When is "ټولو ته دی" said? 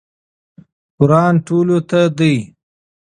1.47-2.35